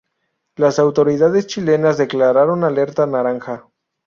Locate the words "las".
0.55-0.79